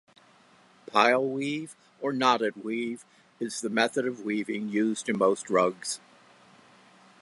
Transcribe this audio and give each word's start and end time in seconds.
Pile 0.87 1.23
weave 1.23 1.75
or 2.01 2.11
knotted 2.11 2.63
weave 2.63 3.05
is 3.39 3.61
the 3.61 3.69
method 3.69 4.07
of 4.07 4.21
weaving 4.21 4.67
used 4.69 5.07
in 5.07 5.15
most 5.19 5.47
rugs. 5.47 5.99